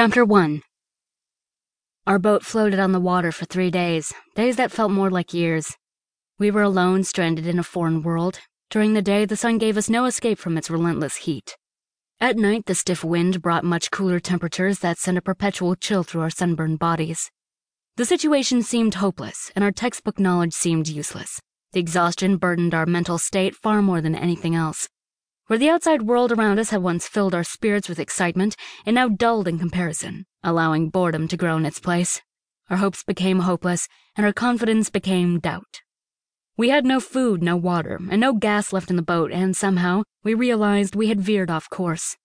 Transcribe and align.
Chapter 0.00 0.24
1 0.24 0.62
Our 2.06 2.18
boat 2.18 2.42
floated 2.42 2.78
on 2.78 2.92
the 2.92 2.98
water 2.98 3.30
for 3.30 3.44
three 3.44 3.70
days, 3.70 4.14
days 4.34 4.56
that 4.56 4.72
felt 4.72 4.90
more 4.90 5.10
like 5.10 5.34
years. 5.34 5.76
We 6.38 6.50
were 6.50 6.62
alone, 6.62 7.04
stranded 7.04 7.46
in 7.46 7.58
a 7.58 7.62
foreign 7.62 8.02
world. 8.02 8.40
During 8.70 8.94
the 8.94 9.02
day, 9.02 9.26
the 9.26 9.36
sun 9.36 9.58
gave 9.58 9.76
us 9.76 9.90
no 9.90 10.06
escape 10.06 10.38
from 10.38 10.56
its 10.56 10.70
relentless 10.70 11.16
heat. 11.16 11.54
At 12.18 12.38
night, 12.38 12.64
the 12.64 12.74
stiff 12.74 13.04
wind 13.04 13.42
brought 13.42 13.62
much 13.62 13.90
cooler 13.90 14.20
temperatures 14.20 14.78
that 14.78 14.96
sent 14.96 15.18
a 15.18 15.20
perpetual 15.20 15.76
chill 15.76 16.02
through 16.02 16.22
our 16.22 16.30
sunburned 16.30 16.78
bodies. 16.78 17.30
The 17.96 18.06
situation 18.06 18.62
seemed 18.62 18.94
hopeless, 18.94 19.52
and 19.54 19.62
our 19.62 19.70
textbook 19.70 20.18
knowledge 20.18 20.54
seemed 20.54 20.88
useless. 20.88 21.42
The 21.72 21.80
exhaustion 21.80 22.38
burdened 22.38 22.72
our 22.72 22.86
mental 22.86 23.18
state 23.18 23.54
far 23.54 23.82
more 23.82 24.00
than 24.00 24.14
anything 24.14 24.54
else. 24.54 24.88
Where 25.50 25.58
the 25.58 25.68
outside 25.68 26.02
world 26.02 26.30
around 26.30 26.60
us 26.60 26.70
had 26.70 26.80
once 26.80 27.08
filled 27.08 27.34
our 27.34 27.42
spirits 27.42 27.88
with 27.88 27.98
excitement, 27.98 28.54
it 28.86 28.92
now 28.92 29.08
dulled 29.08 29.48
in 29.48 29.58
comparison, 29.58 30.26
allowing 30.44 30.90
boredom 30.90 31.26
to 31.26 31.36
grow 31.36 31.56
in 31.56 31.66
its 31.66 31.80
place. 31.80 32.22
Our 32.68 32.76
hopes 32.76 33.02
became 33.02 33.40
hopeless, 33.40 33.88
and 34.14 34.24
our 34.24 34.32
confidence 34.32 34.90
became 34.90 35.40
doubt. 35.40 35.80
We 36.56 36.68
had 36.68 36.86
no 36.86 37.00
food, 37.00 37.42
no 37.42 37.56
water, 37.56 37.98
and 38.12 38.20
no 38.20 38.32
gas 38.32 38.72
left 38.72 38.90
in 38.90 38.96
the 38.96 39.02
boat, 39.02 39.32
and 39.32 39.56
somehow 39.56 40.04
we 40.22 40.34
realized 40.34 40.94
we 40.94 41.08
had 41.08 41.20
veered 41.20 41.50
off 41.50 41.68
course. 41.68 42.16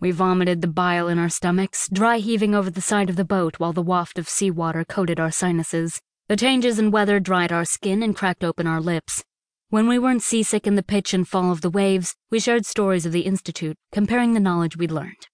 We 0.00 0.10
vomited 0.10 0.62
the 0.62 0.66
bile 0.66 1.06
in 1.06 1.18
our 1.18 1.28
stomachs, 1.28 1.86
dry 1.92 2.16
heaving 2.16 2.54
over 2.54 2.70
the 2.70 2.80
side 2.80 3.10
of 3.10 3.16
the 3.16 3.26
boat 3.26 3.60
while 3.60 3.74
the 3.74 3.82
waft 3.82 4.18
of 4.18 4.26
seawater 4.26 4.86
coated 4.86 5.20
our 5.20 5.30
sinuses. 5.30 6.00
The 6.28 6.36
changes 6.36 6.78
in 6.78 6.90
weather 6.90 7.20
dried 7.20 7.52
our 7.52 7.66
skin 7.66 8.02
and 8.02 8.16
cracked 8.16 8.42
open 8.42 8.66
our 8.66 8.80
lips. 8.80 9.22
When 9.70 9.86
we 9.86 10.00
weren't 10.00 10.24
seasick 10.24 10.66
in 10.66 10.74
the 10.74 10.82
pitch 10.82 11.14
and 11.14 11.28
fall 11.28 11.52
of 11.52 11.60
the 11.60 11.70
waves, 11.70 12.16
we 12.28 12.40
shared 12.40 12.66
stories 12.66 13.06
of 13.06 13.12
the 13.12 13.20
Institute, 13.20 13.76
comparing 13.92 14.34
the 14.34 14.40
knowledge 14.40 14.76
we'd 14.76 14.90
learned. 14.90 15.28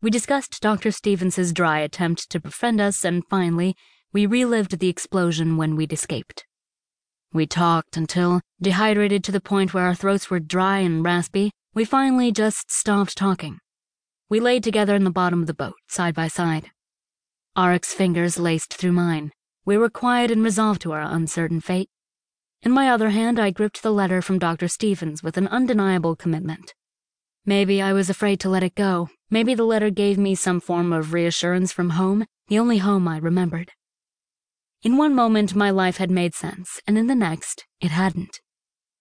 We 0.00 0.08
discussed 0.08 0.62
Dr. 0.62 0.90
Stevens's 0.90 1.52
dry 1.52 1.80
attempt 1.80 2.30
to 2.30 2.40
befriend 2.40 2.80
us, 2.80 3.04
and 3.04 3.22
finally, 3.28 3.76
we 4.10 4.24
relived 4.24 4.78
the 4.78 4.88
explosion 4.88 5.58
when 5.58 5.76
we'd 5.76 5.92
escaped. 5.92 6.46
We 7.34 7.46
talked 7.46 7.98
until, 7.98 8.40
dehydrated 8.62 9.22
to 9.24 9.32
the 9.32 9.42
point 9.42 9.74
where 9.74 9.84
our 9.84 9.94
throats 9.94 10.30
were 10.30 10.40
dry 10.40 10.78
and 10.78 11.04
raspy, 11.04 11.50
we 11.74 11.84
finally 11.84 12.32
just 12.32 12.70
stopped 12.70 13.14
talking. 13.14 13.58
We 14.30 14.40
lay 14.40 14.58
together 14.58 14.94
in 14.94 15.04
the 15.04 15.10
bottom 15.10 15.42
of 15.42 15.46
the 15.46 15.52
boat, 15.52 15.76
side 15.86 16.14
by 16.14 16.28
side. 16.28 16.70
Aric's 17.54 17.92
fingers 17.92 18.38
laced 18.38 18.72
through 18.72 18.92
mine. 18.92 19.32
We 19.66 19.76
were 19.76 19.90
quiet 19.90 20.30
and 20.30 20.42
resolved 20.42 20.80
to 20.80 20.92
our 20.92 21.02
uncertain 21.02 21.60
fate. 21.60 21.90
In 22.64 22.70
my 22.70 22.88
other 22.90 23.10
hand, 23.10 23.40
I 23.40 23.50
gripped 23.50 23.82
the 23.82 23.90
letter 23.90 24.22
from 24.22 24.38
Dr. 24.38 24.68
Stevens 24.68 25.20
with 25.20 25.36
an 25.36 25.48
undeniable 25.48 26.14
commitment. 26.14 26.74
Maybe 27.44 27.82
I 27.82 27.92
was 27.92 28.08
afraid 28.08 28.38
to 28.40 28.48
let 28.48 28.62
it 28.62 28.76
go. 28.76 29.08
Maybe 29.30 29.54
the 29.54 29.64
letter 29.64 29.90
gave 29.90 30.16
me 30.16 30.36
some 30.36 30.60
form 30.60 30.92
of 30.92 31.12
reassurance 31.12 31.72
from 31.72 31.90
home, 31.90 32.24
the 32.46 32.60
only 32.60 32.78
home 32.78 33.08
I 33.08 33.18
remembered. 33.18 33.72
In 34.84 34.96
one 34.96 35.12
moment, 35.12 35.56
my 35.56 35.70
life 35.70 35.96
had 35.96 36.10
made 36.10 36.34
sense, 36.34 36.80
and 36.86 36.96
in 36.96 37.08
the 37.08 37.16
next, 37.16 37.66
it 37.80 37.90
hadn't. 37.90 38.40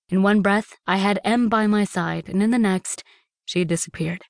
In 0.10 0.24
one 0.24 0.42
breath, 0.42 0.74
I 0.88 0.98
had 0.98 1.20
Em 1.24 1.48
by 1.48 1.68
my 1.68 1.84
side, 1.84 2.30
and 2.30 2.42
in 2.42 2.50
the 2.50 2.58
next, 2.58 3.04
she 3.46 3.64
disappeared. 3.64 4.24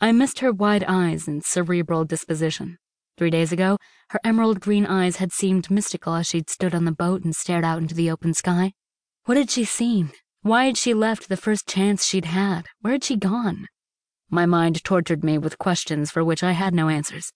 I 0.00 0.12
missed 0.12 0.38
her 0.38 0.52
wide 0.52 0.84
eyes 0.86 1.26
and 1.26 1.44
cerebral 1.44 2.04
disposition. 2.04 2.78
Three 3.18 3.30
days 3.30 3.52
ago, 3.52 3.78
her 4.10 4.20
emerald 4.24 4.60
green 4.60 4.86
eyes 4.86 5.16
had 5.16 5.32
seemed 5.32 5.70
mystical 5.70 6.14
as 6.14 6.26
she'd 6.26 6.48
stood 6.48 6.74
on 6.74 6.84
the 6.84 6.92
boat 6.92 7.24
and 7.24 7.34
stared 7.34 7.64
out 7.64 7.78
into 7.78 7.94
the 7.94 8.10
open 8.10 8.34
sky. 8.34 8.72
What 9.24 9.36
had 9.36 9.50
she 9.50 9.64
seen? 9.64 10.12
Why 10.40 10.64
had 10.64 10.76
she 10.76 10.94
left 10.94 11.28
the 11.28 11.36
first 11.36 11.68
chance 11.68 12.04
she'd 12.04 12.24
had? 12.24 12.66
Where 12.80 12.94
had 12.94 13.04
she 13.04 13.16
gone? 13.16 13.68
My 14.30 14.46
mind 14.46 14.82
tortured 14.82 15.22
me 15.22 15.38
with 15.38 15.58
questions 15.58 16.10
for 16.10 16.24
which 16.24 16.42
I 16.42 16.52
had 16.52 16.74
no 16.74 16.88
answers. 16.88 17.32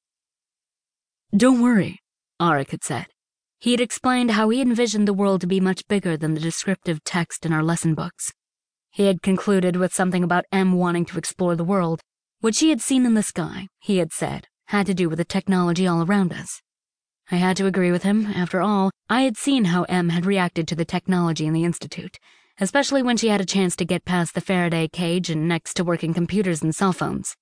Don't 1.36 1.60
worry, 1.60 2.00
Aric 2.41 2.70
had 2.70 2.82
said. 2.82 3.06
He 3.58 3.72
had 3.72 3.80
explained 3.80 4.32
how 4.32 4.48
he 4.48 4.60
envisioned 4.60 5.06
the 5.06 5.12
world 5.12 5.41
to 5.42 5.47
be 5.47 5.60
much 5.60 5.86
bigger 5.88 6.16
than 6.16 6.34
the 6.34 6.41
descriptive 6.41 7.04
text 7.04 7.47
in 7.47 7.53
our 7.53 7.62
lesson 7.62 7.94
books. 7.94 8.32
He 8.91 9.04
had 9.04 9.22
concluded 9.22 9.76
with 9.76 9.94
something 9.94 10.25
about 10.25 10.47
Em 10.50 10.72
wanting 10.72 11.04
to 11.06 11.19
explore 11.19 11.54
the 11.54 11.64
world. 11.64 12.00
What 12.41 12.54
she 12.54 12.70
had 12.70 12.81
seen 12.81 13.04
in 13.04 13.14
the 13.14 13.22
sky, 13.22 13.69
he 13.78 13.98
had 13.98 14.12
said, 14.12 14.48
had 14.66 14.87
to 14.87 14.94
do 14.94 15.09
with 15.09 15.19
the 15.19 15.25
technology 15.25 15.87
all 15.87 16.03
around 16.03 16.32
us. 16.32 16.60
I 17.31 17.37
had 17.37 17.56
to 17.56 17.66
agree 17.66 17.91
with 17.91 18.03
him. 18.03 18.27
After 18.27 18.60
all, 18.60 18.91
I 19.09 19.22
had 19.22 19.37
seen 19.37 19.66
how 19.66 19.84
Em 19.84 20.10
had 20.10 20.27
reacted 20.27 20.69
to 20.69 20.75
the 20.75 20.84
technology 20.84 21.47
in 21.47 21.53
the 21.53 21.65
Institute, 21.65 22.19
especially 22.60 23.03
when 23.03 23.16
she 23.16 23.28
had 23.28 23.41
a 23.41 23.47
chance 23.47 23.75
to 23.76 23.84
get 23.84 24.05
past 24.05 24.34
the 24.34 24.41
Faraday 24.41 24.88
cage 24.88 25.31
and 25.31 25.49
next 25.49 25.75
to 25.75 25.84
working 25.84 26.15
computers 26.15 26.62
and 26.62 26.75
cell 26.75 26.93
phones. 26.93 27.37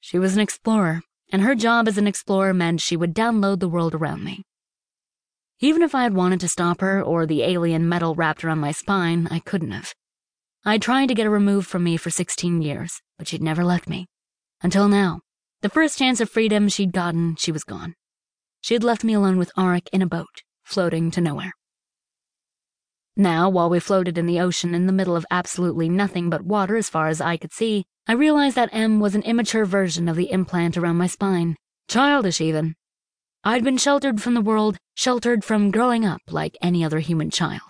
She 0.00 0.18
was 0.18 0.34
an 0.34 0.40
explorer, 0.40 1.02
and 1.30 1.42
her 1.42 1.54
job 1.54 1.88
as 1.88 1.98
an 1.98 2.06
explorer 2.06 2.54
meant 2.54 2.80
she 2.80 2.96
would 2.96 3.14
download 3.14 3.60
the 3.60 3.68
world 3.68 3.94
around 3.94 4.24
me. 4.24 4.42
Even 5.60 5.82
if 5.82 5.94
I 5.94 6.04
had 6.04 6.14
wanted 6.14 6.40
to 6.40 6.48
stop 6.48 6.80
her 6.80 7.02
or 7.02 7.26
the 7.26 7.42
alien 7.42 7.88
metal 7.88 8.14
wrapped 8.14 8.44
around 8.44 8.58
my 8.58 8.72
spine, 8.72 9.28
I 9.30 9.40
couldn't 9.40 9.72
have. 9.72 9.94
I'd 10.64 10.82
tried 10.82 11.08
to 11.08 11.14
get 11.14 11.24
her 11.24 11.30
removed 11.30 11.66
from 11.66 11.84
me 11.84 11.96
for 11.96 12.10
16 12.10 12.62
years, 12.62 13.00
but 13.18 13.28
she'd 13.28 13.42
never 13.42 13.64
left 13.64 13.88
me. 13.88 14.06
Until 14.62 14.88
now. 14.88 15.20
The 15.62 15.68
first 15.68 15.98
chance 15.98 16.22
of 16.22 16.30
freedom 16.30 16.70
she'd 16.70 16.92
gotten, 16.92 17.36
she 17.36 17.52
was 17.52 17.64
gone. 17.64 17.94
She 18.62 18.72
had 18.72 18.82
left 18.82 19.04
me 19.04 19.12
alone 19.12 19.36
with 19.36 19.52
Aric 19.58 19.88
in 19.92 20.00
a 20.00 20.06
boat, 20.06 20.42
floating 20.64 21.10
to 21.10 21.20
nowhere. 21.20 21.52
Now, 23.14 23.50
while 23.50 23.68
we 23.68 23.78
floated 23.78 24.16
in 24.16 24.24
the 24.24 24.40
ocean 24.40 24.74
in 24.74 24.86
the 24.86 24.92
middle 24.92 25.16
of 25.16 25.26
absolutely 25.30 25.90
nothing 25.90 26.30
but 26.30 26.46
water 26.46 26.76
as 26.76 26.88
far 26.88 27.08
as 27.08 27.20
I 27.20 27.36
could 27.36 27.52
see, 27.52 27.84
I 28.06 28.14
realized 28.14 28.56
that 28.56 28.70
Em 28.72 29.00
was 29.00 29.14
an 29.14 29.22
immature 29.22 29.66
version 29.66 30.08
of 30.08 30.16
the 30.16 30.30
implant 30.30 30.78
around 30.78 30.96
my 30.96 31.06
spine. 31.06 31.56
Childish, 31.88 32.40
even. 32.40 32.74
I'd 33.44 33.62
been 33.62 33.76
sheltered 33.76 34.22
from 34.22 34.32
the 34.32 34.40
world, 34.40 34.78
sheltered 34.94 35.44
from 35.44 35.70
growing 35.70 36.06
up 36.06 36.22
like 36.30 36.56
any 36.62 36.82
other 36.82 37.00
human 37.00 37.30
child. 37.30 37.60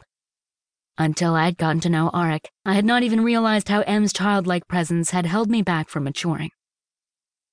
Until 0.96 1.34
I'd 1.34 1.56
gotten 1.56 1.80
to 1.80 1.88
know 1.88 2.10
Aric, 2.14 2.44
I 2.64 2.74
had 2.74 2.84
not 2.84 3.02
even 3.02 3.24
realized 3.24 3.68
how 3.68 3.80
Em's 3.80 4.12
childlike 4.12 4.68
presence 4.68 5.10
had 5.10 5.26
held 5.26 5.50
me 5.50 5.62
back 5.62 5.88
from 5.88 6.04
maturing. 6.04 6.50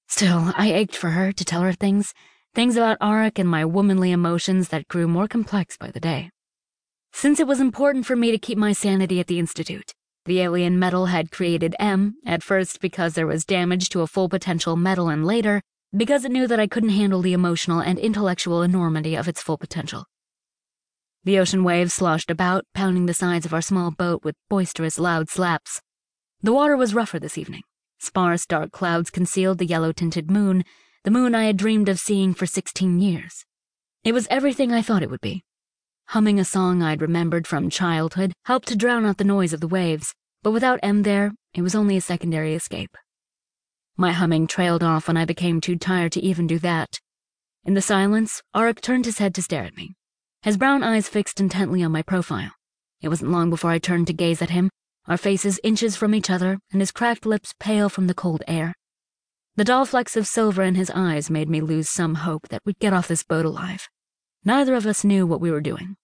Still, 0.07 0.53
I 0.55 0.71
ached 0.73 0.95
for 0.95 1.11
her 1.11 1.31
to 1.33 1.45
tell 1.45 1.61
her 1.61 1.73
things, 1.73 2.13
things 2.55 2.77
about 2.77 2.99
Aric 2.99 3.39
and 3.39 3.49
my 3.49 3.65
womanly 3.65 4.11
emotions 4.11 4.69
that 4.69 4.87
grew 4.87 5.07
more 5.07 5.27
complex 5.27 5.77
by 5.77 5.91
the 5.91 5.99
day. 5.99 6.31
Since 7.11 7.39
it 7.39 7.47
was 7.47 7.59
important 7.59 8.05
for 8.05 8.15
me 8.15 8.31
to 8.31 8.37
keep 8.37 8.57
my 8.57 8.73
sanity 8.73 9.19
at 9.19 9.27
the 9.27 9.39
Institute, 9.39 9.93
the 10.25 10.39
alien 10.41 10.79
metal 10.79 11.07
had 11.07 11.31
created 11.31 11.75
Em, 11.79 12.15
at 12.25 12.43
first 12.43 12.79
because 12.79 13.13
there 13.13 13.27
was 13.27 13.45
damage 13.45 13.89
to 13.89 14.01
a 14.01 14.07
full 14.07 14.29
potential 14.29 14.75
metal, 14.75 15.09
and 15.09 15.25
later 15.25 15.61
because 15.95 16.25
it 16.25 16.31
knew 16.31 16.47
that 16.47 16.59
I 16.59 16.67
couldn't 16.67 16.89
handle 16.89 17.21
the 17.21 17.33
emotional 17.33 17.79
and 17.79 17.97
intellectual 17.97 18.61
enormity 18.61 19.15
of 19.15 19.27
its 19.27 19.41
full 19.41 19.57
potential. 19.57 20.05
The 21.23 21.39
ocean 21.39 21.63
waves 21.63 21.93
sloshed 21.93 22.29
about, 22.29 22.65
pounding 22.73 23.05
the 23.05 23.13
sides 23.13 23.45
of 23.45 23.53
our 23.53 23.61
small 23.61 23.91
boat 23.91 24.23
with 24.23 24.35
boisterous, 24.49 24.99
loud 24.99 25.29
slaps. 25.29 25.81
The 26.41 26.53
water 26.53 26.77
was 26.77 26.93
rougher 26.93 27.19
this 27.19 27.37
evening, 27.37 27.63
Sparse, 28.07 28.45
dark 28.45 28.71
clouds 28.71 29.09
concealed 29.09 29.57
the 29.57 29.65
yellow 29.65 29.91
tinted 29.91 30.31
moon, 30.31 30.63
the 31.03 31.11
moon 31.11 31.35
I 31.35 31.43
had 31.43 31.57
dreamed 31.57 31.89
of 31.89 31.99
seeing 31.99 32.33
for 32.33 32.45
16 32.45 32.99
years. 32.99 33.45
It 34.05 34.13
was 34.13 34.27
everything 34.29 34.71
I 34.71 34.81
thought 34.81 35.03
it 35.03 35.09
would 35.09 35.21
be. 35.21 35.43
Humming 36.07 36.39
a 36.39 36.45
song 36.45 36.81
I'd 36.81 37.01
remembered 37.01 37.45
from 37.45 37.69
childhood 37.69 38.31
helped 38.45 38.69
to 38.69 38.77
drown 38.77 39.05
out 39.05 39.17
the 39.17 39.25
noise 39.25 39.51
of 39.51 39.59
the 39.59 39.67
waves, 39.67 40.13
but 40.41 40.51
without 40.51 40.79
Em 40.81 41.03
there, 41.03 41.33
it 41.53 41.61
was 41.61 41.75
only 41.75 41.97
a 41.97 42.01
secondary 42.01 42.55
escape. 42.55 42.95
My 43.97 44.13
humming 44.13 44.47
trailed 44.47 44.83
off 44.83 45.09
when 45.09 45.17
I 45.17 45.25
became 45.25 45.59
too 45.59 45.75
tired 45.75 46.13
to 46.13 46.21
even 46.21 46.47
do 46.47 46.59
that. 46.59 46.99
In 47.65 47.73
the 47.73 47.81
silence, 47.81 48.41
Aric 48.55 48.79
turned 48.79 49.03
his 49.03 49.17
head 49.17 49.35
to 49.35 49.41
stare 49.41 49.65
at 49.65 49.75
me, 49.75 49.95
his 50.43 50.55
brown 50.55 50.81
eyes 50.81 51.09
fixed 51.09 51.41
intently 51.41 51.83
on 51.83 51.91
my 51.91 52.03
profile. 52.03 52.51
It 53.01 53.09
wasn't 53.09 53.31
long 53.31 53.49
before 53.49 53.71
I 53.71 53.79
turned 53.79 54.07
to 54.07 54.13
gaze 54.13 54.41
at 54.41 54.51
him, 54.51 54.69
our 55.07 55.17
faces 55.17 55.59
inches 55.63 55.95
from 55.95 56.13
each 56.13 56.29
other 56.29 56.59
and 56.71 56.81
his 56.81 56.91
cracked 56.91 57.25
lips 57.25 57.53
pale 57.59 57.89
from 57.89 58.07
the 58.07 58.13
cold 58.13 58.43
air. 58.47 58.73
The 59.55 59.63
dull 59.63 59.85
flecks 59.85 60.15
of 60.15 60.27
silver 60.27 60.61
in 60.61 60.75
his 60.75 60.91
eyes 60.93 61.29
made 61.29 61.49
me 61.49 61.61
lose 61.61 61.89
some 61.89 62.15
hope 62.15 62.49
that 62.49 62.61
we'd 62.65 62.79
get 62.79 62.93
off 62.93 63.07
this 63.07 63.23
boat 63.23 63.45
alive. 63.45 63.87
Neither 64.43 64.75
of 64.75 64.85
us 64.85 65.03
knew 65.03 65.25
what 65.25 65.41
we 65.41 65.49
were 65.49 65.61
doing. 65.61 65.95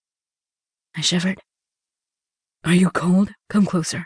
I 0.95 1.01
shivered. 1.01 1.41
Are 2.63 2.73
you 2.73 2.89
cold? 2.89 3.31
Come 3.49 3.65
closer. 3.65 4.05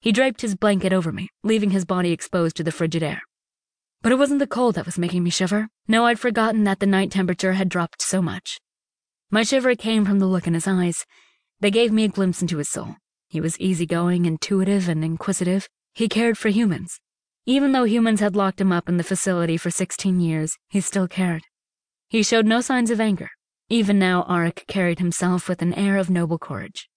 He 0.00 0.12
draped 0.12 0.40
his 0.40 0.56
blanket 0.56 0.92
over 0.92 1.12
me, 1.12 1.28
leaving 1.42 1.70
his 1.70 1.84
body 1.84 2.12
exposed 2.12 2.56
to 2.56 2.64
the 2.64 2.72
frigid 2.72 3.02
air. 3.02 3.22
But 4.02 4.12
it 4.12 4.18
wasn't 4.18 4.40
the 4.40 4.46
cold 4.46 4.74
that 4.74 4.86
was 4.86 4.98
making 4.98 5.22
me 5.22 5.30
shiver. 5.30 5.68
No, 5.86 6.06
I'd 6.06 6.18
forgotten 6.18 6.64
that 6.64 6.80
the 6.80 6.86
night 6.86 7.10
temperature 7.10 7.52
had 7.52 7.68
dropped 7.68 8.02
so 8.02 8.20
much. 8.20 8.58
My 9.30 9.42
shiver 9.42 9.74
came 9.74 10.04
from 10.04 10.18
the 10.18 10.26
look 10.26 10.46
in 10.46 10.54
his 10.54 10.66
eyes. 10.66 11.04
They 11.60 11.70
gave 11.70 11.92
me 11.92 12.04
a 12.04 12.08
glimpse 12.08 12.42
into 12.42 12.58
his 12.58 12.68
soul. 12.68 12.96
He 13.32 13.40
was 13.40 13.58
easygoing, 13.58 14.26
intuitive, 14.26 14.90
and 14.90 15.02
inquisitive. 15.02 15.66
He 15.94 16.06
cared 16.06 16.36
for 16.36 16.50
humans. 16.50 17.00
Even 17.46 17.72
though 17.72 17.84
humans 17.84 18.20
had 18.20 18.36
locked 18.36 18.60
him 18.60 18.70
up 18.70 18.90
in 18.90 18.98
the 18.98 19.02
facility 19.02 19.56
for 19.56 19.70
16 19.70 20.20
years, 20.20 20.58
he 20.68 20.82
still 20.82 21.08
cared. 21.08 21.40
He 22.10 22.22
showed 22.22 22.44
no 22.44 22.60
signs 22.60 22.90
of 22.90 23.00
anger. 23.00 23.30
Even 23.70 23.98
now, 23.98 24.26
Aric 24.28 24.66
carried 24.66 24.98
himself 24.98 25.48
with 25.48 25.62
an 25.62 25.72
air 25.72 25.96
of 25.96 26.10
noble 26.10 26.36
courage. 26.38 26.90